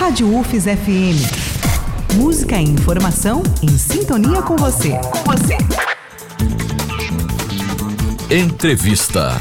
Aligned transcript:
Rádio 0.00 0.34
UFES 0.34 0.64
FM. 0.64 2.16
Música 2.16 2.56
e 2.58 2.64
informação 2.64 3.42
em 3.62 3.68
sintonia 3.68 4.40
com 4.40 4.56
você. 4.56 4.92
Com 4.92 5.30
você. 5.30 5.58
Entrevista. 8.34 9.36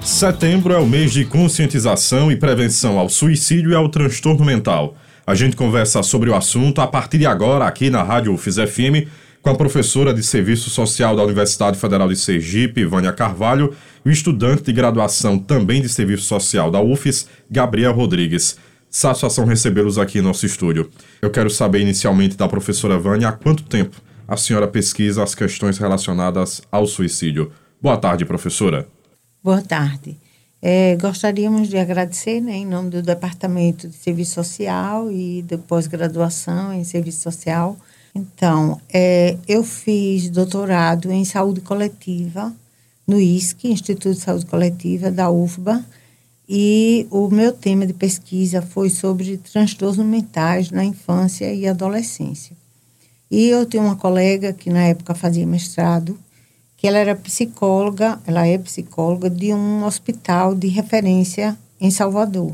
Setembro 0.00 0.72
é 0.72 0.78
o 0.78 0.86
mês 0.86 1.12
de 1.12 1.24
conscientização 1.24 2.30
e 2.30 2.36
prevenção 2.36 2.96
ao 2.96 3.08
suicídio 3.08 3.72
e 3.72 3.74
ao 3.74 3.88
transtorno 3.88 4.44
mental. 4.44 4.96
A 5.26 5.34
gente 5.34 5.56
conversa 5.56 6.00
sobre 6.04 6.30
o 6.30 6.36
assunto 6.36 6.80
a 6.80 6.86
partir 6.86 7.18
de 7.18 7.26
agora 7.26 7.66
aqui 7.66 7.90
na 7.90 8.04
Rádio 8.04 8.32
UFES 8.32 8.54
FM 8.54 9.10
com 9.42 9.50
a 9.50 9.54
professora 9.54 10.12
de 10.12 10.22
Serviço 10.22 10.68
Social 10.70 11.16
da 11.16 11.22
Universidade 11.22 11.78
Federal 11.78 12.08
de 12.08 12.16
Sergipe, 12.16 12.84
Vânia 12.84 13.12
Carvalho, 13.12 13.74
e 14.04 14.08
o 14.08 14.12
estudante 14.12 14.62
de 14.62 14.72
graduação 14.72 15.38
também 15.38 15.80
de 15.80 15.88
Serviço 15.88 16.24
Social 16.24 16.70
da 16.70 16.80
UFES, 16.80 17.26
Gabriel 17.50 17.92
Rodrigues. 17.92 18.58
Satisfação 18.90 19.44
recebê-los 19.44 19.98
aqui 19.98 20.18
em 20.18 20.22
nosso 20.22 20.44
estúdio. 20.44 20.90
Eu 21.22 21.30
quero 21.30 21.48
saber 21.48 21.80
inicialmente 21.80 22.36
da 22.36 22.48
professora 22.48 22.98
Vânia 22.98 23.28
há 23.28 23.32
quanto 23.32 23.62
tempo 23.62 23.96
a 24.30 24.36
senhora 24.36 24.68
pesquisa 24.68 25.24
as 25.24 25.34
questões 25.34 25.76
relacionadas 25.76 26.62
ao 26.70 26.86
suicídio. 26.86 27.50
Boa 27.82 27.96
tarde, 27.96 28.24
professora. 28.24 28.86
Boa 29.42 29.60
tarde. 29.60 30.16
É, 30.62 30.94
gostaríamos 30.96 31.68
de 31.68 31.76
agradecer, 31.76 32.40
né, 32.40 32.52
em 32.52 32.66
nome 32.66 32.90
do 32.90 33.02
Departamento 33.02 33.88
de 33.88 33.96
Serviço 33.96 34.34
Social 34.34 35.10
e 35.10 35.42
da 35.42 35.58
pós-graduação 35.58 36.72
em 36.72 36.84
Serviço 36.84 37.22
Social. 37.22 37.76
Então, 38.14 38.80
é, 38.92 39.36
eu 39.46 39.62
fiz 39.62 40.28
doutorado 40.28 41.10
em 41.12 41.24
saúde 41.24 41.60
coletiva 41.60 42.52
no 43.06 43.20
ISC, 43.20 43.68
Instituto 43.68 44.14
de 44.14 44.20
Saúde 44.20 44.46
Coletiva 44.46 45.10
da 45.10 45.30
UFBA, 45.30 45.84
e 46.48 47.06
o 47.10 47.28
meu 47.28 47.52
tema 47.52 47.86
de 47.86 47.92
pesquisa 47.92 48.60
foi 48.60 48.90
sobre 48.90 49.36
transtornos 49.36 50.04
mentais 50.04 50.70
na 50.70 50.84
infância 50.84 51.52
e 51.52 51.66
adolescência. 51.66 52.56
E 53.30 53.46
eu 53.46 53.64
tenho 53.64 53.84
uma 53.84 53.94
colega 53.94 54.52
que 54.52 54.70
na 54.70 54.82
época 54.82 55.14
fazia 55.14 55.46
mestrado, 55.46 56.18
que 56.76 56.88
ela 56.88 56.98
era 56.98 57.14
psicóloga, 57.14 58.18
ela 58.26 58.46
é 58.46 58.58
psicóloga 58.58 59.30
de 59.30 59.52
um 59.54 59.84
hospital 59.84 60.54
de 60.54 60.66
referência 60.66 61.56
em 61.80 61.90
Salvador. 61.90 62.52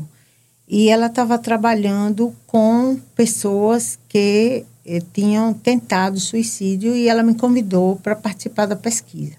E 0.67 0.89
ela 0.89 1.07
estava 1.07 1.39
trabalhando 1.39 2.35
com 2.45 2.99
pessoas 3.15 3.97
que 4.07 4.65
tinham 5.13 5.53
tentado 5.53 6.19
suicídio 6.19 6.95
e 6.95 7.07
ela 7.07 7.23
me 7.23 7.35
convidou 7.35 7.97
para 7.97 8.15
participar 8.15 8.65
da 8.65 8.75
pesquisa. 8.75 9.35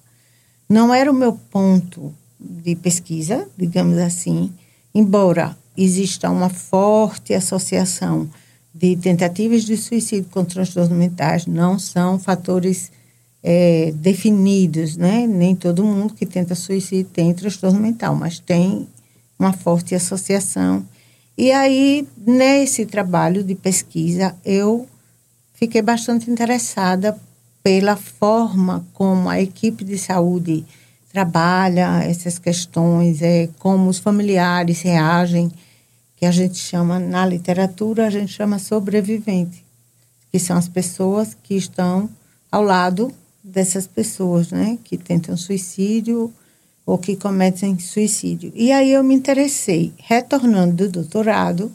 Não 0.69 0.93
era 0.93 1.11
o 1.11 1.15
meu 1.15 1.33
ponto 1.33 2.15
de 2.39 2.77
pesquisa, 2.77 3.49
digamos 3.57 3.99
assim, 3.99 4.53
embora 4.95 5.57
exista 5.77 6.31
uma 6.31 6.49
forte 6.49 7.33
associação 7.33 8.29
de 8.75 8.97
tentativas 8.97 9.65
de 9.65 9.77
suicídio 9.77 10.29
com 10.31 10.45
transtornos 10.45 10.97
mentais, 10.97 11.47
não 11.47 11.79
são 11.79 12.19
fatores 12.19 12.93
é, 13.43 13.93
definidos, 13.97 14.97
né? 14.97 15.27
Nem 15.27 15.57
todo 15.57 15.85
mundo 15.85 16.15
que 16.15 16.27
tenta 16.27 16.55
suicídio 16.55 17.11
tem 17.13 17.33
transtorno 17.35 17.81
mental, 17.81 18.15
mas 18.15 18.39
tem 18.39 18.87
uma 19.39 19.53
forte 19.53 19.95
associação. 19.95 20.87
E 21.37 21.51
aí, 21.53 22.07
nesse 22.27 22.85
trabalho 22.85 23.43
de 23.43 23.55
pesquisa, 23.55 24.35
eu 24.45 24.87
fiquei 25.59 25.83
bastante 25.83 26.31
interessada 26.31 27.19
pela 27.65 27.97
forma 27.97 28.87
como 28.93 29.29
a 29.29 29.41
equipe 29.41 29.85
de 29.85 29.99
saúde 29.99 30.65
trabalha 31.13 32.05
essas 32.05 32.39
questões, 32.39 33.21
é, 33.23 33.49
como 33.59 33.91
os 33.91 33.99
familiares 33.99 34.83
reagem, 34.83 35.51
que 36.17 36.25
a 36.25 36.31
gente 36.31 36.59
chama, 36.59 37.01
na 37.01 37.27
literatura, 37.27 38.07
a 38.07 38.11
gente 38.11 38.33
chama 38.33 38.59
sobrevivente, 38.59 39.65
que 40.31 40.39
são 40.39 40.57
as 40.57 40.69
pessoas 40.69 41.37
que 41.43 41.55
estão 41.55 42.09
ao 42.53 42.63
lado 42.63 43.13
dessas 43.43 43.87
pessoas, 43.87 44.51
né, 44.51 44.79
que 44.85 44.97
tentam 44.97 45.37
suicídio 45.37 46.33
ou 46.87 46.99
que 46.99 47.17
cometem 47.17 47.79
suicídio. 47.79 48.53
E 48.55 48.71
aí 48.71 48.93
eu 48.93 49.03
me 49.03 49.15
interessei, 49.15 49.93
retornando 49.99 50.87
do 50.87 50.89
doutorado, 50.89 51.73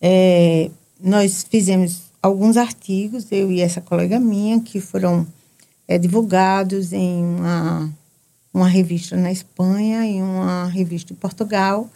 é, 0.00 0.70
nós 1.00 1.44
fizemos 1.48 2.07
alguns 2.22 2.56
artigos, 2.56 3.26
eu 3.30 3.50
e 3.50 3.60
essa 3.60 3.80
colega 3.80 4.18
minha, 4.18 4.60
que 4.60 4.80
foram 4.80 5.26
é, 5.86 5.98
divulgados 5.98 6.92
em 6.92 7.24
uma, 7.24 7.90
uma 8.52 8.68
revista 8.68 9.16
na 9.16 9.32
Espanha 9.32 10.06
e 10.06 10.20
uma 10.20 10.66
revista 10.66 11.12
em 11.12 11.16
Portugal. 11.16 11.88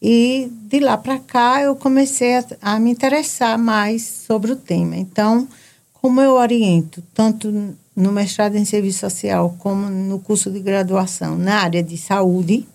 E 0.00 0.50
de 0.68 0.80
lá 0.80 0.96
para 0.96 1.18
cá 1.18 1.60
eu 1.60 1.74
comecei 1.76 2.36
a, 2.36 2.44
a, 2.62 2.80
me 2.80 2.90
interessar 2.90 3.58
mais 3.58 4.02
sobre 4.02 4.52
o 4.52 4.56
tema. 4.56 4.96
Então, 4.96 5.48
como 5.92 6.20
eu 6.20 6.34
oriento 6.34 7.02
tanto 7.12 7.74
no 7.94 8.12
mestrado 8.12 8.56
em 8.56 8.64
serviço 8.64 9.00
social 9.00 9.56
como 9.58 9.90
no 9.90 10.20
curso 10.20 10.50
de 10.50 10.60
graduação 10.60 11.36
na 11.36 11.62
área 11.62 11.82
de 11.82 11.96
saúde, 11.96 12.66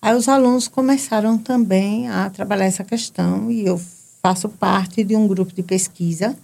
aí 0.00 0.14
os 0.14 0.28
alunos 0.28 0.68
começaram 0.68 1.36
também 1.36 2.08
a 2.08 2.30
trabalhar 2.30 2.66
essa 2.66 2.84
questão 2.84 3.50
e 3.50 3.66
eu 3.66 3.80
faço 4.22 4.48
parte 4.48 5.02
de 5.02 5.16
um 5.16 5.26
grupo 5.26 5.52
de 5.52 5.62
pesquisa 5.62 6.36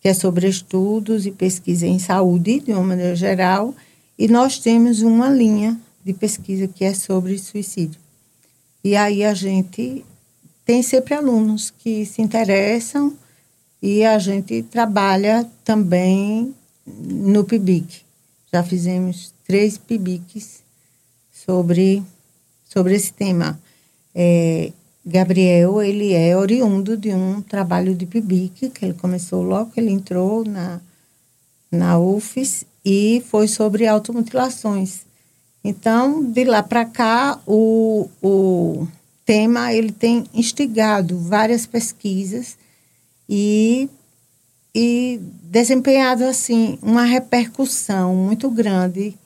que 0.00 0.08
é 0.08 0.14
sobre 0.14 0.48
estudos 0.48 1.26
e 1.26 1.30
pesquisa 1.30 1.86
em 1.86 1.98
saúde, 1.98 2.60
de 2.60 2.72
uma 2.72 2.84
maneira 2.84 3.16
geral, 3.16 3.74
e 4.18 4.28
nós 4.28 4.58
temos 4.58 5.02
uma 5.02 5.28
linha 5.28 5.78
de 6.04 6.12
pesquisa 6.12 6.68
que 6.68 6.84
é 6.84 6.94
sobre 6.94 7.36
suicídio. 7.38 8.00
E 8.82 8.94
aí 8.94 9.24
a 9.24 9.34
gente 9.34 10.04
tem 10.64 10.82
sempre 10.82 11.14
alunos 11.14 11.70
que 11.70 12.06
se 12.06 12.22
interessam 12.22 13.16
e 13.82 14.04
a 14.04 14.18
gente 14.18 14.62
trabalha 14.62 15.48
também 15.64 16.54
no 16.86 17.44
PIBIC. 17.44 18.02
Já 18.52 18.62
fizemos 18.62 19.34
três 19.46 19.76
PIBICs 19.76 20.62
sobre, 21.32 22.02
sobre 22.64 22.94
esse 22.94 23.12
tema. 23.12 23.60
É, 24.14 24.72
Gabriel, 25.08 25.80
ele 25.80 26.12
é 26.12 26.36
oriundo 26.36 26.94
de 26.94 27.14
um 27.14 27.40
trabalho 27.40 27.94
de 27.94 28.04
PIBIC, 28.04 28.68
que 28.68 28.84
ele 28.84 28.92
começou 28.92 29.42
logo 29.42 29.70
que 29.70 29.80
ele 29.80 29.90
entrou 29.90 30.44
na, 30.44 30.82
na 31.72 31.98
UFES, 31.98 32.66
e 32.84 33.24
foi 33.30 33.48
sobre 33.48 33.86
automutilações. 33.86 35.06
Então, 35.64 36.22
de 36.22 36.44
lá 36.44 36.62
para 36.62 36.84
cá, 36.84 37.40
o, 37.46 38.08
o 38.22 38.86
tema 39.24 39.72
ele 39.72 39.92
tem 39.92 40.24
instigado 40.34 41.18
várias 41.18 41.64
pesquisas 41.64 42.58
e, 43.26 43.88
e 44.74 45.20
desempenhado 45.42 46.24
assim 46.24 46.78
uma 46.82 47.04
repercussão 47.04 48.14
muito 48.14 48.50
grande 48.50 49.16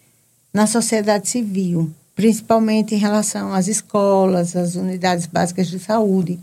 na 0.55 0.67
sociedade 0.67 1.29
civil 1.29 1.93
principalmente 2.23 2.95
em 2.95 2.99
relação 2.99 3.53
às 3.53 3.67
escolas, 3.67 4.55
às 4.55 4.77
unidades 4.77 5.27
básicas 5.27 5.67
de 5.67 5.81
saúde. 5.81 6.39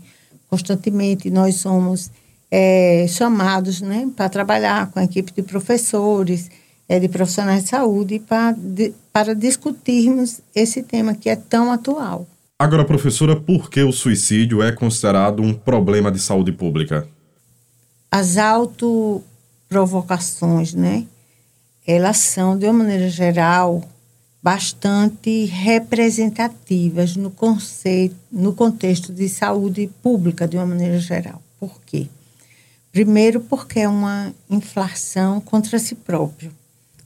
Constantemente 0.46 1.30
nós 1.30 1.54
somos 1.54 2.10
é, 2.50 3.06
chamados 3.08 3.80
né, 3.80 4.06
para 4.14 4.28
trabalhar 4.28 4.90
com 4.90 4.98
a 4.98 5.04
equipe 5.04 5.32
de 5.32 5.42
professores, 5.42 6.50
é, 6.86 7.00
de 7.00 7.08
profissionais 7.08 7.62
de 7.62 7.70
saúde, 7.70 8.18
para, 8.18 8.52
de, 8.52 8.92
para 9.10 9.34
discutirmos 9.34 10.42
esse 10.54 10.82
tema 10.82 11.14
que 11.14 11.30
é 11.30 11.36
tão 11.36 11.72
atual. 11.72 12.26
Agora, 12.58 12.84
professora, 12.84 13.34
por 13.34 13.70
que 13.70 13.82
o 13.82 13.90
suicídio 13.90 14.62
é 14.62 14.72
considerado 14.72 15.42
um 15.42 15.54
problema 15.54 16.12
de 16.12 16.18
saúde 16.18 16.52
pública? 16.52 17.08
As 18.10 18.36
autoprovocações, 18.36 20.74
né? 20.74 21.06
Elas 21.86 22.18
são, 22.18 22.58
de 22.58 22.66
uma 22.66 22.74
maneira 22.74 23.08
geral, 23.08 23.82
bastante 24.42 25.44
representativas 25.44 27.14
no 27.14 27.30
conceito, 27.30 28.16
no 28.32 28.54
contexto 28.54 29.12
de 29.12 29.28
saúde 29.28 29.90
pública 30.02 30.48
de 30.48 30.56
uma 30.56 30.66
maneira 30.66 30.98
geral. 30.98 31.42
Por 31.58 31.80
quê? 31.84 32.06
Primeiro, 32.90 33.40
porque 33.40 33.80
é 33.80 33.88
uma 33.88 34.32
inflação 34.48 35.40
contra 35.40 35.78
si 35.78 35.94
próprio. 35.94 36.52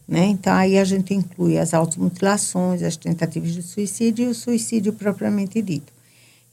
Né? 0.06 0.26
Então, 0.26 0.52
aí 0.52 0.78
a 0.78 0.84
gente 0.84 1.12
inclui 1.12 1.58
as 1.58 1.74
automutilações, 1.74 2.82
as 2.82 2.96
tentativas 2.96 3.52
de 3.52 3.62
suicídio 3.62 4.26
e 4.26 4.28
o 4.28 4.34
suicídio 4.34 4.92
propriamente 4.92 5.60
dito. 5.60 5.92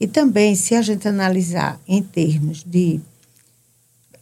E 0.00 0.06
também, 0.06 0.54
se 0.54 0.74
a 0.74 0.82
gente 0.82 1.06
analisar 1.06 1.80
em 1.86 2.02
termos 2.02 2.64
de 2.64 3.00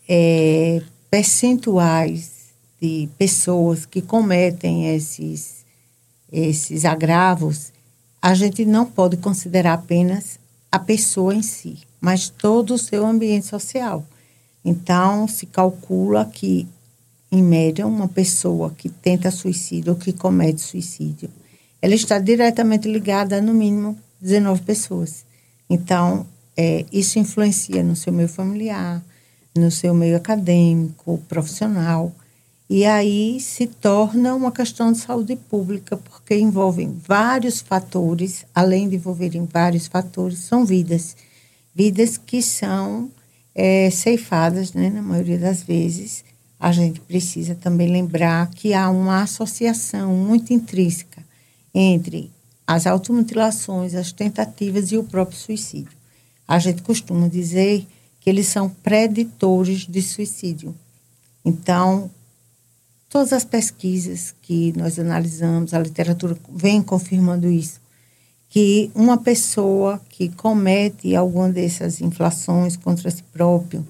é, 0.06 0.82
percentuais 1.10 2.50
de 2.80 3.08
pessoas 3.16 3.86
que 3.86 4.02
cometem 4.02 4.94
esses 4.94 5.59
esses 6.32 6.84
agravos, 6.84 7.72
a 8.20 8.34
gente 8.34 8.64
não 8.64 8.84
pode 8.86 9.16
considerar 9.16 9.74
apenas 9.74 10.38
a 10.70 10.78
pessoa 10.78 11.34
em 11.34 11.42
si, 11.42 11.78
mas 12.00 12.28
todo 12.28 12.74
o 12.74 12.78
seu 12.78 13.04
ambiente 13.04 13.46
social. 13.46 14.04
Então, 14.64 15.26
se 15.26 15.46
calcula 15.46 16.24
que, 16.24 16.68
em 17.32 17.42
média, 17.42 17.86
uma 17.86 18.08
pessoa 18.08 18.70
que 18.76 18.88
tenta 18.88 19.30
suicídio 19.30 19.92
ou 19.92 19.98
que 19.98 20.12
comete 20.12 20.60
suicídio, 20.60 21.30
ela 21.80 21.94
está 21.94 22.18
diretamente 22.18 22.90
ligada 22.90 23.38
a, 23.38 23.40
no 23.40 23.54
mínimo, 23.54 23.98
19 24.20 24.62
pessoas. 24.62 25.24
Então, 25.68 26.26
é, 26.56 26.84
isso 26.92 27.18
influencia 27.18 27.82
no 27.82 27.96
seu 27.96 28.12
meio 28.12 28.28
familiar, 28.28 29.02
no 29.56 29.70
seu 29.70 29.94
meio 29.94 30.16
acadêmico, 30.16 31.18
profissional. 31.28 32.12
E 32.72 32.84
aí 32.86 33.40
se 33.40 33.66
torna 33.66 34.32
uma 34.32 34.52
questão 34.52 34.92
de 34.92 34.98
saúde 34.98 35.34
pública, 35.34 35.96
porque 35.96 36.38
envolvem 36.38 36.96
vários 37.04 37.60
fatores, 37.60 38.46
além 38.54 38.88
de 38.88 38.94
envolverem 38.94 39.44
vários 39.44 39.88
fatores, 39.88 40.38
são 40.38 40.64
vidas. 40.64 41.16
Vidas 41.74 42.16
que 42.16 42.40
são 42.40 43.10
é, 43.56 43.90
ceifadas, 43.90 44.72
né, 44.72 44.88
na 44.88 45.02
maioria 45.02 45.36
das 45.36 45.64
vezes. 45.64 46.22
A 46.60 46.70
gente 46.70 47.00
precisa 47.00 47.56
também 47.56 47.88
lembrar 47.88 48.48
que 48.50 48.72
há 48.72 48.88
uma 48.88 49.22
associação 49.22 50.14
muito 50.14 50.52
intrínseca 50.52 51.24
entre 51.74 52.30
as 52.64 52.86
automutilações, 52.86 53.96
as 53.96 54.12
tentativas 54.12 54.92
e 54.92 54.96
o 54.96 55.02
próprio 55.02 55.36
suicídio. 55.36 55.98
A 56.46 56.60
gente 56.60 56.82
costuma 56.82 57.26
dizer 57.26 57.84
que 58.20 58.30
eles 58.30 58.46
são 58.46 58.68
preditores 58.68 59.88
de 59.88 60.00
suicídio. 60.00 60.72
Então, 61.44 62.08
Todas 63.10 63.32
as 63.32 63.44
pesquisas 63.44 64.32
que 64.40 64.72
nós 64.76 64.96
analisamos, 64.96 65.74
a 65.74 65.80
literatura 65.80 66.36
vem 66.48 66.80
confirmando 66.80 67.50
isso, 67.50 67.80
que 68.48 68.88
uma 68.94 69.18
pessoa 69.18 70.00
que 70.08 70.28
comete 70.28 71.16
alguma 71.16 71.48
dessas 71.48 72.00
inflações 72.00 72.76
contra 72.76 73.10
si 73.10 73.24
próprio, 73.32 73.84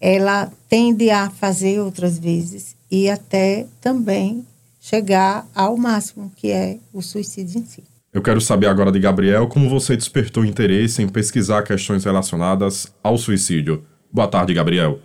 ela 0.00 0.50
tende 0.68 1.10
a 1.10 1.30
fazer 1.30 1.80
outras 1.80 2.18
vezes 2.18 2.74
e 2.90 3.08
até 3.08 3.66
também 3.80 4.44
chegar 4.80 5.46
ao 5.54 5.76
máximo, 5.76 6.32
que 6.34 6.50
é 6.50 6.78
o 6.92 7.00
suicídio 7.00 7.60
em 7.60 7.64
si. 7.64 7.84
Eu 8.12 8.20
quero 8.20 8.40
saber 8.40 8.66
agora 8.66 8.90
de 8.90 8.98
Gabriel 8.98 9.46
como 9.46 9.68
você 9.68 9.96
despertou 9.96 10.44
interesse 10.44 11.02
em 11.02 11.08
pesquisar 11.08 11.62
questões 11.62 12.04
relacionadas 12.04 12.92
ao 13.00 13.16
suicídio. 13.16 13.84
Boa 14.12 14.26
tarde, 14.26 14.52
Gabriel. 14.54 14.98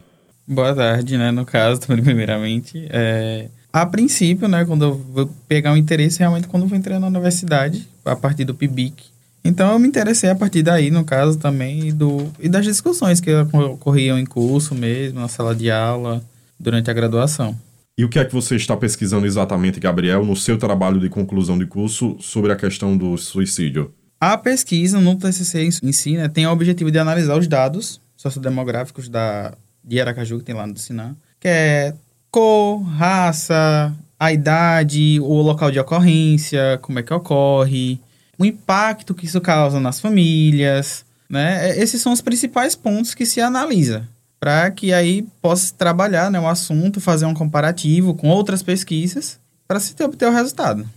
Boa 0.51 0.75
tarde, 0.75 1.17
né? 1.17 1.31
No 1.31 1.45
caso, 1.45 1.79
primeiramente, 1.87 2.85
é... 2.89 3.47
a 3.71 3.85
princípio, 3.85 4.49
né? 4.49 4.65
Quando 4.65 4.83
eu 4.83 4.95
vou 4.95 5.29
pegar 5.47 5.71
um 5.71 5.77
interesse, 5.77 6.19
realmente 6.19 6.45
quando 6.49 6.63
eu 6.63 6.67
vou 6.67 6.77
entrar 6.77 6.99
na 6.99 7.07
universidade, 7.07 7.87
a 8.03 8.17
partir 8.17 8.43
do 8.43 8.53
PIBIC. 8.53 9.05
Então, 9.45 9.71
eu 9.71 9.79
me 9.79 9.87
interessei 9.87 10.29
a 10.29 10.35
partir 10.35 10.61
daí, 10.61 10.91
no 10.91 11.05
caso, 11.05 11.39
também, 11.39 11.87
e, 11.87 11.91
do, 11.93 12.29
e 12.37 12.49
das 12.49 12.65
discussões 12.65 13.21
que 13.21 13.33
ocorriam 13.33 14.19
em 14.19 14.25
curso 14.25 14.75
mesmo, 14.75 15.21
na 15.21 15.29
sala 15.29 15.55
de 15.55 15.71
aula, 15.71 16.21
durante 16.59 16.91
a 16.91 16.93
graduação. 16.93 17.57
E 17.97 18.03
o 18.03 18.09
que 18.09 18.19
é 18.19 18.25
que 18.25 18.33
você 18.33 18.57
está 18.57 18.75
pesquisando 18.75 19.25
exatamente, 19.25 19.79
Gabriel, 19.79 20.25
no 20.25 20.35
seu 20.35 20.57
trabalho 20.57 20.99
de 20.99 21.07
conclusão 21.07 21.57
de 21.57 21.65
curso 21.65 22.17
sobre 22.19 22.51
a 22.51 22.57
questão 22.57 22.97
do 22.97 23.17
suicídio? 23.17 23.93
A 24.19 24.37
pesquisa 24.37 24.99
no 24.99 25.15
TCC 25.15 25.69
em 25.81 25.91
si 25.93 26.17
né, 26.17 26.27
tem 26.27 26.45
o 26.45 26.51
objetivo 26.51 26.91
de 26.91 26.99
analisar 26.99 27.37
os 27.37 27.47
dados 27.47 28.01
sociodemográficos 28.17 29.07
da 29.07 29.53
de 29.83 29.99
Aracaju, 29.99 30.39
que 30.39 30.45
tem 30.45 30.55
lá 30.55 30.67
no 30.67 30.77
Sinã, 30.77 31.15
que 31.39 31.47
é 31.47 31.93
cor, 32.29 32.81
raça, 32.81 33.93
a 34.19 34.31
idade, 34.31 35.19
o 35.19 35.41
local 35.41 35.71
de 35.71 35.79
ocorrência, 35.79 36.79
como 36.81 36.99
é 36.99 37.03
que 37.03 37.13
ocorre, 37.13 37.99
o 38.37 38.45
impacto 38.45 39.13
que 39.13 39.25
isso 39.25 39.41
causa 39.41 39.79
nas 39.79 39.99
famílias, 39.99 41.05
né? 41.29 41.69
É, 41.69 41.81
esses 41.81 42.01
são 42.01 42.11
os 42.11 42.21
principais 42.21 42.75
pontos 42.75 43.13
que 43.13 43.25
se 43.25 43.41
analisa 43.41 44.07
para 44.39 44.71
que 44.71 44.91
aí 44.91 45.23
possa 45.39 45.71
trabalhar 45.77 46.31
né, 46.31 46.39
o 46.39 46.47
assunto, 46.47 46.99
fazer 46.99 47.27
um 47.27 47.33
comparativo 47.33 48.15
com 48.15 48.27
outras 48.27 48.63
pesquisas 48.63 49.39
para 49.67 49.79
se 49.79 49.95
ter, 49.95 50.03
obter 50.03 50.27
o 50.27 50.33
resultado. 50.33 50.89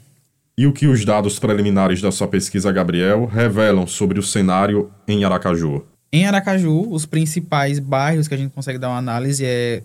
E 0.56 0.66
o 0.66 0.72
que 0.72 0.86
os 0.86 1.04
dados 1.04 1.38
preliminares 1.38 2.00
da 2.00 2.10
sua 2.10 2.26
pesquisa, 2.26 2.72
Gabriel, 2.72 3.26
revelam 3.26 3.86
sobre 3.86 4.19
o 4.19 4.22
cenário 4.22 4.90
em 5.06 5.25
Aracaju? 5.25 5.84
Em 6.14 6.26
Aracaju, 6.26 6.87
os 6.93 7.05
principais 7.05 7.81
bairros 7.81 8.28
que 8.28 8.34
a 8.34 8.37
gente 8.37 8.52
consegue 8.52 8.78
dar 8.78 8.88
uma 8.88 8.99
análise 8.99 9.44
é, 9.44 9.82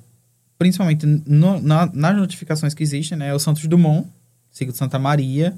principalmente 0.60 1.04
no, 1.04 1.60
na, 1.60 1.90
nas 1.92 2.16
notificações 2.16 2.76
que 2.76 2.84
existem, 2.84 3.18
né? 3.18 3.30
É 3.30 3.34
o 3.34 3.40
Santos 3.40 3.66
Dumont, 3.66 4.08
seguido 4.52 4.78
Santa 4.78 5.00
Maria 5.00 5.56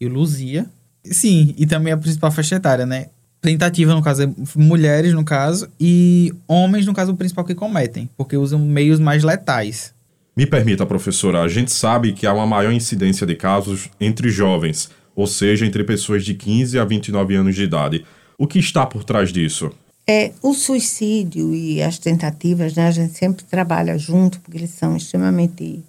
e 0.00 0.06
o 0.06 0.08
Luzia. 0.08 0.66
Sim, 1.04 1.54
e 1.56 1.64
também 1.66 1.92
a 1.92 1.96
principal 1.96 2.32
faixa 2.32 2.56
etária, 2.56 2.84
né? 2.84 3.10
Tentativa, 3.40 3.94
no 3.94 4.02
caso, 4.02 4.24
é 4.24 4.30
mulheres, 4.56 5.14
no 5.14 5.24
caso, 5.24 5.68
e 5.78 6.34
homens, 6.48 6.84
no 6.84 6.92
caso, 6.92 7.12
o 7.12 7.16
principal 7.16 7.44
que 7.44 7.54
cometem, 7.54 8.10
porque 8.16 8.36
usam 8.36 8.58
meios 8.58 8.98
mais 8.98 9.22
letais. 9.22 9.94
Me 10.36 10.46
permita, 10.46 10.84
professora, 10.84 11.42
a 11.42 11.48
gente 11.48 11.70
sabe 11.70 12.12
que 12.12 12.26
há 12.26 12.32
uma 12.32 12.44
maior 12.44 12.72
incidência 12.72 13.24
de 13.24 13.36
casos 13.36 13.88
entre 14.00 14.30
jovens, 14.30 14.90
ou 15.14 15.28
seja, 15.28 15.64
entre 15.64 15.84
pessoas 15.84 16.24
de 16.24 16.34
15 16.34 16.76
a 16.76 16.84
29 16.84 17.36
anos 17.36 17.54
de 17.54 17.62
idade. 17.62 18.04
O 18.36 18.48
que 18.48 18.58
está 18.58 18.84
por 18.84 19.04
trás 19.04 19.32
disso? 19.32 19.70
É, 20.10 20.32
o 20.40 20.54
suicídio 20.54 21.54
e 21.54 21.82
as 21.82 21.98
tentativas, 21.98 22.74
né, 22.74 22.86
a 22.86 22.90
gente 22.90 23.12
sempre 23.12 23.44
trabalha 23.44 23.98
junto, 23.98 24.40
porque 24.40 24.56
eles 24.56 24.70
são 24.70 24.96
extremamente 24.96 25.84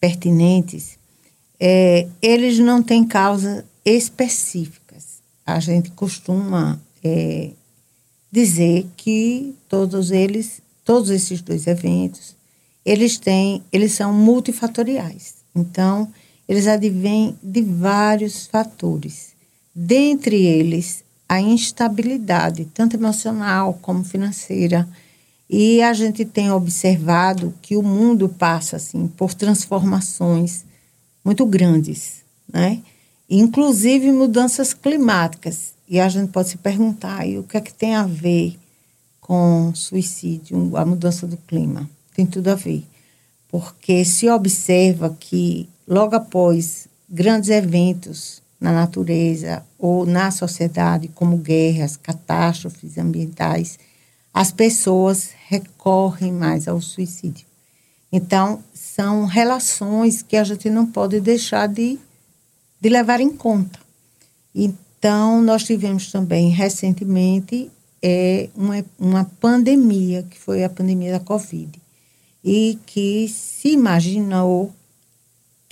pertinentes. 0.00 0.96
É, 1.58 2.06
eles 2.22 2.60
não 2.60 2.80
têm 2.80 3.04
causas 3.04 3.64
específicas. 3.84 5.20
A 5.44 5.58
gente 5.58 5.90
costuma 5.90 6.80
é, 7.02 7.50
dizer 8.30 8.86
que 8.96 9.52
todos 9.68 10.12
eles, 10.12 10.62
todos 10.84 11.10
esses 11.10 11.42
dois 11.42 11.66
eventos, 11.66 12.36
eles 12.84 13.18
têm, 13.18 13.60
eles 13.72 13.90
são 13.90 14.12
multifatoriais. 14.12 15.34
Então, 15.52 16.08
eles 16.48 16.68
advêm 16.68 17.36
de 17.42 17.60
vários 17.60 18.46
fatores. 18.46 19.32
Dentre 19.74 20.44
eles, 20.44 21.02
a 21.32 21.40
instabilidade, 21.40 22.66
tanto 22.74 22.94
emocional 22.94 23.78
como 23.80 24.04
financeira. 24.04 24.86
E 25.48 25.80
a 25.80 25.94
gente 25.94 26.26
tem 26.26 26.50
observado 26.50 27.54
que 27.62 27.74
o 27.74 27.82
mundo 27.82 28.28
passa 28.28 28.76
assim 28.76 29.08
por 29.08 29.32
transformações 29.32 30.62
muito 31.24 31.46
grandes, 31.46 32.16
né? 32.52 32.82
Inclusive 33.30 34.12
mudanças 34.12 34.74
climáticas. 34.74 35.72
E 35.88 35.98
a 35.98 36.06
gente 36.10 36.30
pode 36.30 36.50
se 36.50 36.58
perguntar, 36.58 37.26
e 37.26 37.38
o 37.38 37.44
que 37.44 37.56
é 37.56 37.62
que 37.62 37.72
tem 37.72 37.94
a 37.94 38.04
ver 38.04 38.58
com 39.18 39.72
suicídio, 39.74 40.76
a 40.76 40.84
mudança 40.84 41.26
do 41.26 41.38
clima? 41.38 41.88
Tem 42.14 42.26
tudo 42.26 42.48
a 42.48 42.54
ver. 42.54 42.84
Porque 43.48 44.04
se 44.04 44.28
observa 44.28 45.16
que 45.18 45.66
logo 45.88 46.14
após 46.14 46.88
grandes 47.08 47.48
eventos 47.48 48.41
na 48.62 48.70
natureza 48.70 49.64
ou 49.76 50.06
na 50.06 50.30
sociedade, 50.30 51.08
como 51.08 51.36
guerras, 51.36 51.96
catástrofes 51.96 52.96
ambientais, 52.96 53.76
as 54.32 54.52
pessoas 54.52 55.30
recorrem 55.48 56.32
mais 56.32 56.68
ao 56.68 56.80
suicídio. 56.80 57.44
Então, 58.12 58.62
são 58.72 59.24
relações 59.24 60.22
que 60.22 60.36
a 60.36 60.44
gente 60.44 60.70
não 60.70 60.86
pode 60.86 61.18
deixar 61.20 61.66
de, 61.66 61.98
de 62.80 62.88
levar 62.88 63.20
em 63.20 63.30
conta. 63.30 63.80
Então, 64.54 65.42
nós 65.42 65.64
tivemos 65.64 66.12
também 66.12 66.48
recentemente 66.50 67.68
é, 68.00 68.48
uma, 68.54 68.84
uma 68.96 69.24
pandemia, 69.40 70.22
que 70.22 70.38
foi 70.38 70.62
a 70.62 70.70
pandemia 70.70 71.10
da 71.10 71.20
Covid, 71.20 71.82
e 72.44 72.78
que 72.86 73.28
se 73.28 73.70
imaginou 73.70 74.72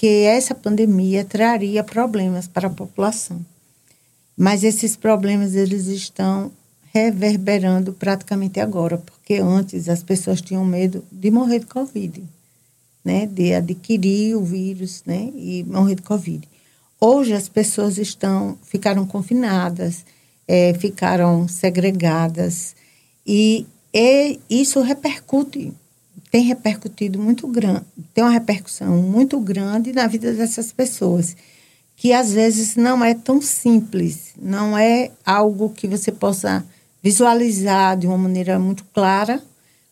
que 0.01 0.25
essa 0.25 0.55
pandemia 0.55 1.27
traria 1.27 1.85
problemas 1.85 2.49
para 2.49 2.69
a 2.69 2.71
população. 2.71 3.45
Mas 4.35 4.65
esses 4.65 4.97
problemas 4.97 5.55
eles 5.55 5.89
estão 5.89 6.51
reverberando 6.91 7.93
praticamente 7.93 8.59
agora, 8.61 8.97
porque 8.97 9.35
antes 9.35 9.91
as 9.91 10.03
pessoas 10.03 10.41
tinham 10.41 10.65
medo 10.65 11.05
de 11.13 11.31
morrer 11.31 11.59
de 11.59 11.67
Covid, 11.67 12.25
né? 13.05 13.27
de 13.27 13.53
adquirir 13.53 14.37
o 14.37 14.43
vírus 14.43 15.03
né? 15.05 15.31
e 15.37 15.65
morrer 15.65 15.97
de 15.97 16.03
Covid. 16.03 16.49
Hoje 16.99 17.35
as 17.35 17.51
pessoas 17.51 17.99
estão 17.99 18.57
ficaram 18.63 19.07
confinadas, 19.07 20.07
é, 20.49 20.73
ficaram 20.73 21.47
segregadas 21.47 22.75
e, 23.27 23.67
e 23.93 24.41
isso 24.49 24.81
repercute 24.81 25.75
tem 26.31 26.45
repercutido 26.45 27.19
muito 27.19 27.47
grande, 27.49 27.85
tem 28.15 28.23
uma 28.23 28.31
repercussão 28.31 28.97
muito 29.03 29.39
grande 29.41 29.93
na 29.93 30.07
vida 30.07 30.33
dessas 30.33 30.73
pessoas, 30.73 31.37
que 31.97 32.13
às 32.13 32.33
vezes 32.33 32.77
não 32.77 33.05
é 33.05 33.15
tão 33.15 33.43
simples, 33.43 34.33
não 34.41 34.79
é 34.79 35.11
algo 35.27 35.71
que 35.71 35.89
você 35.89 36.13
possa 36.13 36.65
visualizar 37.03 37.97
de 37.97 38.07
uma 38.07 38.17
maneira 38.17 38.59
muito 38.59 38.85
clara, 38.95 39.43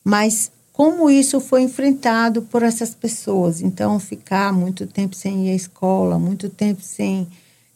mas 0.04 0.50
como 0.72 1.10
isso 1.10 1.40
foi 1.40 1.62
enfrentado 1.62 2.42
por 2.42 2.62
essas 2.62 2.94
pessoas. 2.94 3.60
Então, 3.60 3.98
ficar 3.98 4.52
muito 4.52 4.86
tempo 4.86 5.16
sem 5.16 5.48
ir 5.48 5.50
à 5.50 5.54
escola, 5.54 6.18
muito 6.18 6.48
tempo 6.48 6.80
sem 6.82 7.26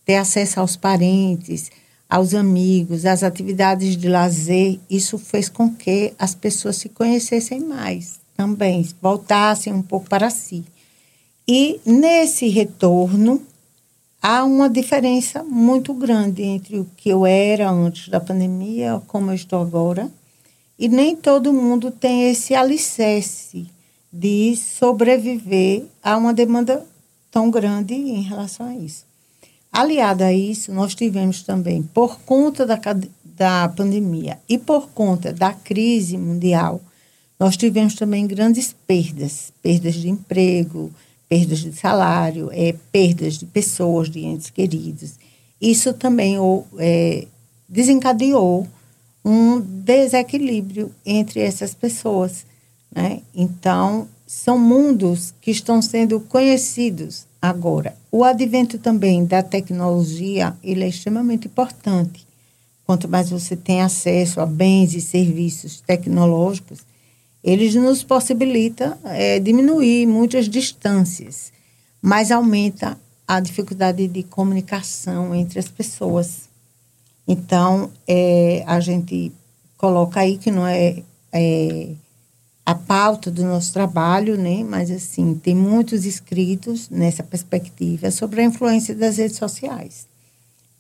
ter 0.05 0.17
acesso 0.17 0.61
aos 0.61 0.77
parentes, 0.77 1.69
aos 2.09 2.33
amigos, 2.33 3.05
às 3.05 3.23
atividades 3.25 3.97
de 3.97 4.09
lazer, 4.09 4.79
isso 4.89 5.19
fez 5.19 5.49
com 5.49 5.75
que 5.75 6.15
as 6.19 6.35
pessoas 6.35 6.77
se 6.77 6.89
conhecessem 6.89 7.59
mais 7.61 8.22
também 8.43 8.87
voltassem 9.01 9.73
um 9.73 9.83
pouco 9.83 10.09
para 10.09 10.29
si. 10.29 10.65
E 11.47 11.81
nesse 11.87 12.49
retorno, 12.49 13.41
há 14.21 14.43
uma 14.43 14.69
diferença 14.69 15.45
muito 15.45 15.95
grande 15.95 16.43
entre 16.43 16.79
o 16.79 16.87
que 16.97 17.09
eu 17.09 17.25
era 17.25 17.71
antes 17.71 18.09
da 18.09 18.21
pandemia, 18.21 19.01
como 19.07 19.31
eu 19.31 19.35
estou 19.35 19.61
agora, 19.61 20.11
e 20.77 20.89
nem 20.89 21.15
todo 21.15 21.53
mundo 21.53 21.93
tem 21.93 22.31
esse 22.31 22.53
alicerce 22.53 23.67
de 24.13 24.57
sobreviver 24.57 25.85
a 26.03 26.17
uma 26.17 26.35
demanda 26.35 26.85
tão 27.31 27.49
grande 27.49 27.95
em 27.95 28.23
relação 28.23 28.67
a 28.67 28.75
isso. 28.75 29.05
Aliado 29.73 30.25
a 30.25 30.33
isso, 30.33 30.73
nós 30.73 30.95
tivemos 30.95 31.43
também, 31.43 31.83
por 31.83 32.21
conta 32.21 32.67
da, 32.67 32.79
da 33.25 33.69
pandemia 33.69 34.39
e 34.49 34.59
por 34.59 34.89
conta 34.89 35.33
da 35.33 35.53
crise 35.53 36.19
mundial, 36.19 36.81
nós 37.43 37.57
tivemos 37.57 37.97
também 37.97 38.25
grandes 38.25 38.73
perdas, 38.87 39.53
perdas 39.61 39.95
de 39.95 40.09
emprego, 40.09 40.93
perdas 41.29 41.59
de 41.59 41.73
salário, 41.73 42.49
é, 42.53 42.73
perdas 42.93 43.37
de 43.37 43.47
pessoas, 43.47 44.09
de 44.09 44.21
entes 44.21 44.49
queridos. 44.49 45.15
Isso 45.61 45.93
também 45.93 46.37
é, 46.79 47.27
desencadeou 47.69 48.69
um 49.25 49.59
desequilíbrio 49.59 50.95
entre 51.05 51.41
essas 51.41 51.75
pessoas. 51.75 52.47
Né? 52.95 53.23
Então, 53.35 54.07
são 54.25 54.57
mundos 54.57 55.35
que 55.41 55.51
estão 55.51 55.83
sendo 55.83 56.21
conhecidos 56.21 57.27
agora. 57.41 57.97
O 58.13 58.23
advento 58.23 58.79
também 58.79 59.25
da 59.25 59.43
tecnologia 59.43 60.57
ele 60.63 60.85
é 60.85 60.89
extremamente 60.89 61.49
importante. 61.49 62.25
Quanto 62.87 63.09
mais 63.09 63.31
você 63.31 63.57
tem 63.57 63.83
acesso 63.83 64.41
a 64.41 64.47
bens 64.47 64.95
e 64.95 65.01
serviços 65.01 65.81
tecnológicos, 65.81 66.92
eles 67.43 67.75
nos 67.75 68.05
possibilita 68.05 68.97
é, 69.05 69.41
diminuir 69.41 70.07
muitas 70.07 70.49
distâncias, 70.49 71.53
mas 72.01 72.31
aumenta 72.31 72.99
a 73.27 73.41
dificuldade 73.41 74.07
de 74.07 74.23
comunicação 74.23 75.35
entre 75.35 75.59
as 75.59 75.69
pessoas. 75.69 76.49
Então, 77.27 77.91
é, 78.07 78.63
a 78.67 78.79
gente 78.79 79.33
coloca 79.77 80.21
aí 80.21 80.39
que 80.39 80.51
não 80.51 80.67
é, 80.67 81.03
é, 81.33 81.89
a 82.65 82.75
pauta 82.75 83.31
do 83.31 83.43
nosso 83.43 83.73
trabalho, 83.73 84.37
né? 84.37 84.63
mas 84.63 84.91
assim, 84.91 85.35
tem 85.35 85.55
muitos 85.55 86.05
escritos 86.05 86.89
nessa 86.89 87.23
perspectiva 87.23 88.11
sobre 88.11 88.41
a 88.41 88.45
influência 88.45 88.95
das 88.95 89.17
redes 89.17 89.37
sociais. 89.37 90.07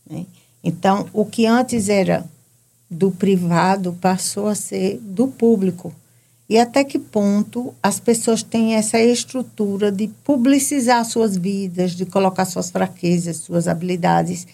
Né? 0.08 0.26
Então, 0.62 1.08
o 1.12 1.24
que 1.24 1.46
antes 1.46 1.88
era 1.88 2.24
do 2.88 3.10
privado 3.10 3.96
passou 4.00 4.46
a 4.46 4.54
ser 4.54 4.98
do 4.98 5.26
público 5.26 5.92
e 6.52 6.58
até 6.58 6.84
que 6.84 6.98
ponto 6.98 7.74
as 7.82 7.98
pessoas 7.98 8.42
têm 8.42 8.74
essa 8.74 9.00
estrutura 9.00 9.90
de 9.90 10.08
publicizar 10.22 11.02
suas 11.02 11.34
vidas, 11.34 11.92
de 11.92 12.04
colocar 12.04 12.44
suas 12.44 12.70
fraquezas, 12.70 13.38
suas 13.38 13.66
habilidades. 13.66 14.46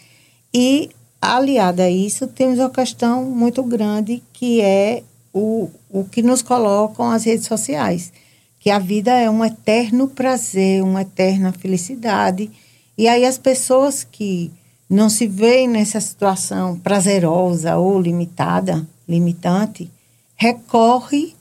E, 0.54 0.90
aliada 1.20 1.82
a 1.82 1.90
isso, 1.90 2.28
temos 2.28 2.60
uma 2.60 2.70
questão 2.70 3.24
muito 3.24 3.64
grande 3.64 4.22
que 4.32 4.60
é 4.60 5.02
o, 5.34 5.68
o 5.90 6.04
que 6.04 6.22
nos 6.22 6.40
colocam 6.40 7.10
as 7.10 7.24
redes 7.24 7.48
sociais, 7.48 8.12
que 8.60 8.70
a 8.70 8.78
vida 8.78 9.10
é 9.10 9.28
um 9.28 9.44
eterno 9.44 10.06
prazer, 10.06 10.84
uma 10.84 11.02
eterna 11.02 11.50
felicidade. 11.50 12.48
E 12.96 13.08
aí 13.08 13.24
as 13.24 13.38
pessoas 13.38 14.04
que 14.04 14.52
não 14.88 15.10
se 15.10 15.26
veem 15.26 15.66
nessa 15.66 16.00
situação 16.00 16.78
prazerosa 16.78 17.76
ou 17.76 18.00
limitada, 18.00 18.86
limitante, 19.08 19.90
recorre 20.36 21.36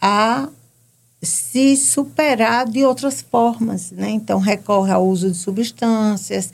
a 0.00 0.48
se 1.22 1.76
superar 1.76 2.68
de 2.68 2.84
outras 2.84 3.20
formas, 3.20 3.90
né? 3.90 4.10
Então 4.10 4.38
recorre 4.38 4.92
ao 4.92 5.06
uso 5.06 5.30
de 5.30 5.36
substâncias, 5.36 6.50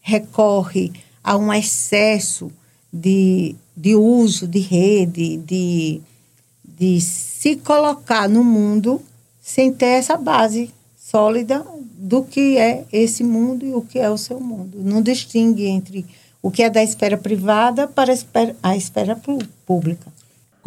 recorre 0.00 0.92
a 1.22 1.36
um 1.36 1.52
excesso 1.52 2.50
de, 2.92 3.54
de 3.76 3.94
uso 3.94 4.46
de 4.46 4.58
rede, 4.58 5.36
de, 5.36 6.00
de 6.64 7.00
se 7.00 7.56
colocar 7.56 8.28
no 8.28 8.42
mundo 8.42 9.00
sem 9.40 9.72
ter 9.72 9.86
essa 9.86 10.16
base 10.16 10.70
sólida 10.96 11.64
do 11.96 12.22
que 12.22 12.58
é 12.58 12.84
esse 12.92 13.24
mundo 13.24 13.64
e 13.64 13.72
o 13.72 13.82
que 13.82 13.98
é 13.98 14.10
o 14.10 14.18
seu 14.18 14.40
mundo. 14.40 14.78
Não 14.82 15.00
distingue 15.00 15.66
entre 15.66 16.04
o 16.42 16.50
que 16.50 16.62
é 16.62 16.70
da 16.70 16.82
esfera 16.82 17.16
privada 17.16 17.86
para 17.86 18.12
a 18.12 18.14
esfera, 18.14 18.56
a 18.62 18.76
esfera 18.76 19.20
pública. 19.66 20.17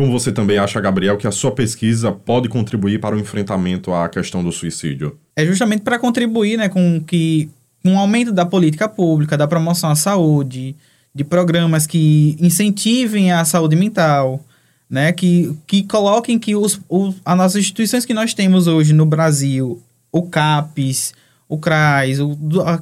Como 0.02 0.12
você 0.12 0.32
também 0.32 0.58
acha, 0.58 0.82
Gabriel, 0.82 1.16
que 1.16 1.28
a 1.28 1.32
sua 1.32 1.52
pesquisa 1.52 2.12
pode 2.12 2.50
contribuir 2.50 3.00
para 3.00 3.16
o 3.16 3.20
enfrentamento 3.20 3.94
à 3.94 4.10
questão 4.10 4.44
do 4.44 4.52
suicídio? 4.52 5.16
É 5.36 5.46
justamente 5.46 5.84
para 5.84 6.00
contribuir 6.00 6.58
né, 6.58 6.68
com 6.68 7.00
que 7.00 7.52
um 7.86 8.00
aumento 8.00 8.32
da 8.32 8.44
política 8.44 8.90
pública, 8.90 9.38
da 9.38 9.48
promoção 9.48 9.92
à 9.92 9.96
saúde, 9.96 10.76
de 11.14 11.24
programas 11.24 11.86
que 11.86 12.36
incentivem 12.40 13.32
a 13.32 13.46
saúde 13.46 13.76
mental, 13.76 14.44
né, 14.90 15.12
que, 15.12 15.56
que 15.68 15.84
coloquem 15.84 16.40
que 16.40 16.56
os, 16.56 16.82
os, 16.90 17.18
as 17.24 17.38
nossas 17.38 17.62
instituições 17.62 18.04
que 18.04 18.14
nós 18.16 18.34
temos 18.34 18.66
hoje 18.66 18.94
no 18.94 19.06
Brasil, 19.06 19.84
o 20.12 20.24
CAPES, 20.24 21.14
o 21.48 21.60
CRAS, 21.60 22.20
o, 22.20 22.36
a, 22.66 22.82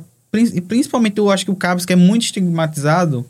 principalmente 0.70 1.18
eu 1.18 1.30
acho 1.30 1.44
que 1.44 1.52
o 1.52 1.56
CAPES, 1.58 1.86
que 1.86 1.92
é 1.92 1.98
muito 1.98 2.22
estigmatizado 2.22 3.26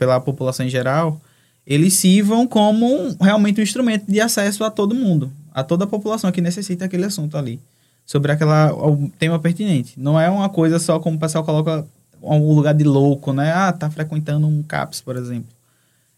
pela 0.00 0.18
população 0.18 0.66
em 0.66 0.68
geral, 0.68 1.20
eles 1.66 1.94
sirvam 1.94 2.46
como 2.46 3.16
realmente 3.20 3.60
um 3.60 3.62
instrumento 3.62 4.10
de 4.10 4.20
acesso 4.20 4.64
a 4.64 4.70
todo 4.70 4.94
mundo, 4.94 5.32
a 5.52 5.62
toda 5.62 5.84
a 5.84 5.86
população 5.88 6.32
que 6.32 6.40
necessita 6.40 6.84
aquele 6.84 7.04
assunto 7.04 7.36
ali, 7.36 7.60
sobre 8.04 8.32
aquela, 8.32 8.72
o 8.72 9.10
tema 9.18 9.38
pertinente. 9.38 9.94
Não 9.98 10.18
é 10.18 10.28
uma 10.28 10.48
coisa 10.48 10.78
só 10.78 10.98
como 10.98 11.16
o 11.16 11.20
pessoal 11.20 11.44
coloca 11.44 11.86
um 12.22 12.52
lugar 12.54 12.74
de 12.74 12.84
louco, 12.84 13.32
né? 13.32 13.52
Ah, 13.52 13.72
tá 13.72 13.90
frequentando 13.90 14.46
um 14.46 14.62
CAPS, 14.62 15.00
por 15.00 15.16
exemplo. 15.16 15.48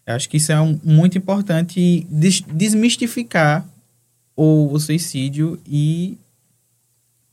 Eu 0.05 0.15
acho 0.15 0.29
que 0.29 0.37
isso 0.37 0.51
é 0.51 0.59
um, 0.59 0.79
muito 0.83 1.17
importante 1.17 2.05
des, 2.09 2.41
desmistificar 2.41 3.65
o, 4.35 4.71
o 4.71 4.79
suicídio 4.79 5.59
e 5.65 6.17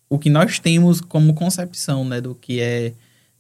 o 0.08 0.18
que 0.18 0.30
nós 0.30 0.58
temos 0.58 1.00
como 1.00 1.34
concepção, 1.34 2.04
né, 2.04 2.20
do 2.20 2.34
que 2.34 2.60
é 2.60 2.92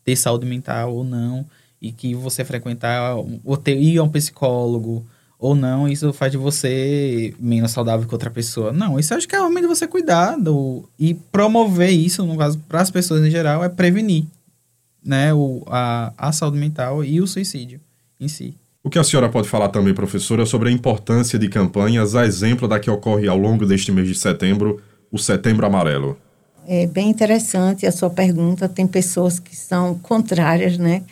ter 0.04 0.16
saúde 0.16 0.46
mental 0.46 0.94
ou 0.94 1.04
não 1.04 1.44
e 1.80 1.92
que 1.92 2.14
você 2.14 2.44
frequentar 2.44 3.16
ou 3.44 3.56
ter, 3.56 3.76
ir 3.76 3.98
a 3.98 4.02
um 4.02 4.08
psicólogo 4.08 5.04
ou 5.38 5.54
não, 5.54 5.88
isso 5.88 6.12
faz 6.12 6.30
de 6.30 6.36
você 6.36 7.34
menos 7.40 7.70
saudável 7.70 8.06
que 8.06 8.14
outra 8.14 8.30
pessoa. 8.30 8.72
Não, 8.72 8.98
isso 8.98 9.14
acho 9.14 9.26
que 9.26 9.34
é 9.34 9.38
realmente 9.38 9.66
você 9.66 9.86
cuidar 9.86 10.36
do, 10.36 10.86
e 10.98 11.14
promover 11.14 11.90
isso, 11.90 12.26
no 12.26 12.36
caso, 12.36 12.58
para 12.68 12.82
as 12.82 12.90
pessoas 12.90 13.24
em 13.24 13.30
geral, 13.30 13.64
é 13.64 13.68
prevenir 13.68 14.26
né, 15.02 15.32
o, 15.32 15.62
a, 15.66 16.12
a 16.18 16.30
saúde 16.30 16.58
mental 16.58 17.02
e 17.02 17.22
o 17.22 17.26
suicídio 17.26 17.80
em 18.20 18.28
si. 18.28 18.54
O 18.82 18.90
que 18.90 18.98
a 18.98 19.04
senhora 19.04 19.30
pode 19.30 19.48
falar 19.48 19.68
também, 19.68 19.94
professora, 19.94 20.44
sobre 20.44 20.68
a 20.68 20.72
importância 20.72 21.38
de 21.38 21.48
campanhas, 21.48 22.14
a 22.14 22.26
exemplo 22.26 22.68
da 22.68 22.78
que 22.78 22.90
ocorre 22.90 23.26
ao 23.26 23.38
longo 23.38 23.64
deste 23.64 23.90
mês 23.90 24.08
de 24.08 24.14
setembro, 24.14 24.80
o 25.10 25.18
Setembro 25.18 25.66
Amarelo? 25.66 26.18
É 26.66 26.86
bem 26.86 27.10
interessante 27.10 27.86
a 27.86 27.92
sua 27.92 28.10
pergunta. 28.10 28.68
Tem 28.68 28.86
pessoas 28.86 29.38
que 29.38 29.56
são 29.56 29.98
contrárias, 29.98 30.78
né? 30.78 31.02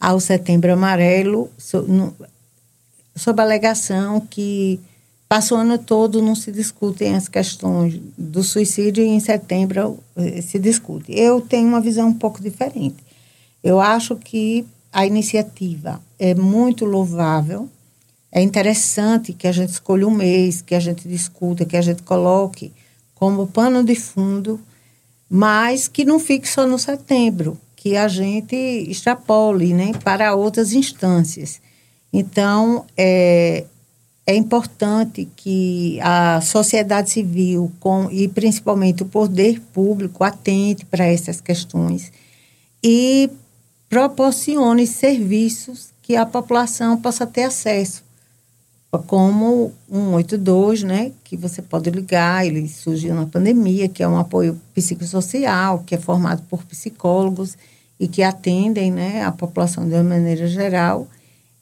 Ao 0.00 0.18
Setembro 0.18 0.72
Amarelo, 0.72 1.50
sob 1.58 3.40
a 3.40 3.44
alegação 3.44 4.20
que 4.20 4.80
passou 5.28 5.58
o 5.58 5.60
ano 5.60 5.78
todo 5.78 6.22
não 6.22 6.34
se 6.34 6.50
discutem 6.50 7.14
as 7.14 7.28
questões 7.28 8.00
do 8.16 8.42
suicídio 8.42 9.04
e 9.04 9.08
em 9.08 9.20
setembro 9.20 9.98
eh, 10.16 10.40
se 10.40 10.58
discute. 10.58 11.12
Eu 11.12 11.40
tenho 11.40 11.68
uma 11.68 11.80
visão 11.80 12.08
um 12.08 12.14
pouco 12.14 12.42
diferente. 12.42 12.96
Eu 13.62 13.78
acho 13.78 14.16
que 14.16 14.66
a 14.90 15.06
iniciativa 15.06 16.00
é 16.18 16.34
muito 16.34 16.84
louvável, 16.84 17.68
é 18.32 18.40
interessante 18.40 19.32
que 19.32 19.46
a 19.46 19.52
gente 19.52 19.70
escolha 19.70 20.06
um 20.06 20.10
mês, 20.10 20.62
que 20.62 20.74
a 20.74 20.80
gente 20.80 21.06
discuta, 21.06 21.64
que 21.64 21.76
a 21.76 21.82
gente 21.82 22.02
coloque 22.02 22.72
como 23.14 23.46
pano 23.46 23.84
de 23.84 23.94
fundo, 23.94 24.58
mas 25.28 25.86
que 25.86 26.04
não 26.04 26.18
fique 26.18 26.48
só 26.48 26.66
no 26.66 26.78
setembro, 26.78 27.58
que 27.80 27.96
a 27.96 28.08
gente 28.08 28.54
extrapole 28.54 29.72
né, 29.72 29.92
para 30.04 30.34
outras 30.34 30.74
instâncias. 30.74 31.62
Então, 32.12 32.84
é, 32.94 33.64
é 34.26 34.36
importante 34.36 35.26
que 35.34 35.98
a 36.02 36.42
sociedade 36.42 37.08
civil 37.08 37.72
com, 37.80 38.10
e 38.10 38.28
principalmente 38.28 39.02
o 39.02 39.06
poder 39.06 39.62
público 39.72 40.22
atente 40.22 40.84
para 40.84 41.06
essas 41.06 41.40
questões 41.40 42.12
e 42.84 43.30
proporcione 43.88 44.86
serviços 44.86 45.88
que 46.02 46.16
a 46.16 46.26
população 46.26 47.00
possa 47.00 47.26
ter 47.26 47.44
acesso, 47.44 48.04
como 48.98 49.72
o 49.88 49.96
182, 50.16 50.82
né, 50.82 51.12
que 51.22 51.36
você 51.36 51.62
pode 51.62 51.90
ligar, 51.90 52.44
ele 52.44 52.66
surgiu 52.68 53.14
na 53.14 53.24
pandemia, 53.24 53.88
que 53.88 54.02
é 54.02 54.08
um 54.08 54.18
apoio 54.18 54.60
psicossocial, 54.74 55.84
que 55.86 55.94
é 55.94 55.98
formado 55.98 56.42
por 56.50 56.64
psicólogos 56.64 57.56
e 58.00 58.08
que 58.08 58.22
atendem 58.22 58.90
né, 58.90 59.22
a 59.24 59.30
população 59.30 59.88
de 59.88 59.94
uma 59.94 60.02
maneira 60.02 60.48
geral. 60.48 61.06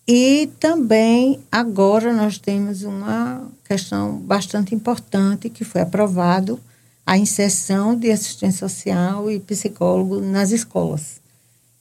E 0.06 0.48
também 0.58 1.38
agora 1.52 2.14
nós 2.14 2.38
temos 2.38 2.82
uma 2.82 3.46
questão 3.62 4.16
bastante 4.16 4.74
importante 4.74 5.50
que 5.50 5.64
foi 5.64 5.82
aprovado 5.82 6.58
a 7.04 7.18
inserção 7.18 7.94
de 7.94 8.10
assistente 8.10 8.56
social 8.56 9.30
e 9.30 9.38
psicólogo 9.38 10.20
nas 10.20 10.50
escolas. 10.50 11.20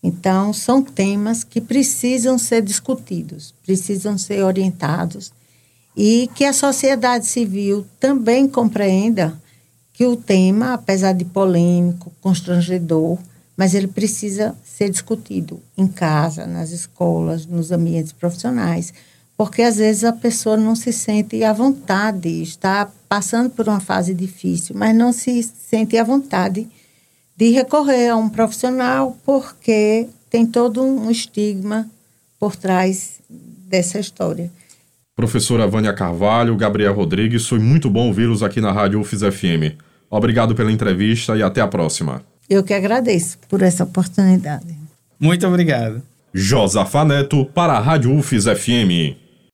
Então, 0.03 0.53
são 0.53 0.83
temas 0.83 1.43
que 1.43 1.59
precisam 1.59 2.37
ser 2.37 2.61
discutidos, 2.61 3.53
precisam 3.65 4.17
ser 4.17 4.43
orientados 4.43 5.31
e 5.97 6.29
que 6.35 6.45
a 6.45 6.53
sociedade 6.53 7.25
civil 7.25 7.83
também 7.99 8.47
compreenda 8.47 9.33
que 9.91 10.05
o 10.05 10.15
tema, 10.15 10.75
apesar 10.75 11.13
de 11.13 11.25
polêmico, 11.25 12.13
constrangedor, 12.21 13.17
mas 13.57 13.73
ele 13.73 13.87
precisa 13.87 14.55
ser 14.63 14.91
discutido 14.91 15.59
em 15.75 15.87
casa, 15.87 16.45
nas 16.45 16.69
escolas, 16.69 17.47
nos 17.47 17.71
ambientes 17.71 18.11
profissionais, 18.11 18.93
porque 19.35 19.63
às 19.63 19.77
vezes 19.77 20.03
a 20.03 20.13
pessoa 20.13 20.55
não 20.55 20.75
se 20.75 20.93
sente 20.93 21.43
à 21.43 21.51
vontade, 21.51 22.43
está 22.43 22.91
passando 23.09 23.49
por 23.49 23.67
uma 23.67 23.79
fase 23.79 24.13
difícil, 24.13 24.75
mas 24.77 24.95
não 24.95 25.11
se 25.11 25.41
sente 25.41 25.97
à 25.97 26.03
vontade 26.03 26.67
de 27.35 27.49
recorrer 27.49 28.09
a 28.09 28.15
um 28.15 28.29
profissional 28.29 29.17
porque 29.25 30.07
tem 30.29 30.45
todo 30.45 30.83
um 30.83 31.09
estigma 31.09 31.89
por 32.39 32.55
trás 32.55 33.19
dessa 33.27 33.99
história. 33.99 34.51
Professora 35.17 35.65
Vânia 35.65 35.91
Carvalho, 35.93 36.55
Gabriel 36.55 36.93
Rodrigues, 36.93 37.47
foi 37.47 37.57
muito 37.57 37.89
bom 37.89 38.05
ouvi-los 38.05 38.43
aqui 38.43 38.61
na 38.61 38.71
Rádio 38.71 38.99
UFIS 38.99 39.21
FM. 39.21 39.73
Obrigado 40.11 40.53
pela 40.53 40.71
entrevista 40.71 41.35
e 41.35 41.41
até 41.41 41.59
a 41.59 41.67
próxima. 41.67 42.21
Eu 42.47 42.63
que 42.63 42.71
agradeço 42.71 43.39
por 43.49 43.63
essa 43.63 43.83
oportunidade. 43.83 44.77
Muito 45.19 45.47
obrigado. 45.47 46.03
Josafa 46.31 47.03
Neto 47.03 47.45
para 47.45 47.73
a 47.73 47.79
Rádio 47.79 48.15
UFIS 48.15 48.45
FM. 48.45 49.17